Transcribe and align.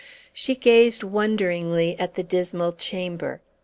She 0.33 0.55
gazed 0.55 1.03
wonderingly 1.03 1.95
at 1.99 2.15
the 2.15 2.23
dismal 2.23 2.73
chamber. 2.73 3.39